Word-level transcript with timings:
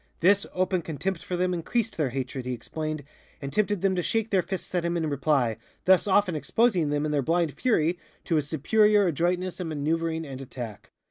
This 0.19 0.47
open 0.55 0.81
contempt 0.81 1.23
for 1.23 1.37
them 1.37 1.53
increased 1.53 1.95
their 1.95 2.09
hatred, 2.09 2.47
he 2.47 2.53
explained, 2.53 3.03
and 3.39 3.53
tempted 3.53 3.81
them 3.81 3.95
to 3.95 4.01
shake 4.01 4.31
their 4.31 4.41
fists 4.41 4.73
at 4.73 4.83
him 4.83 4.97
in 4.97 5.07
reply, 5.11 5.57
thus 5.85 6.07
often 6.07 6.35
exposing 6.35 6.89
them 6.89 7.05
in 7.05 7.11
their 7.11 7.21
blind 7.21 7.53
fury 7.53 7.99
to 8.23 8.37
his 8.37 8.49
superior 8.49 9.05
adroitness 9.05 9.59
in 9.59 9.67
maneuvering 9.67 10.25
and 10.25 10.41
attack." 10.41 10.89